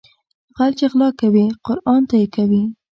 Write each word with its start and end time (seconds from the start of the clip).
غل 0.57 0.71
چې 0.79 0.85
غلا 0.91 1.09
کوي 1.21 1.45
قرآن 1.65 2.01
ته 2.09 2.15
يې 2.21 2.27
کوي 2.35 2.63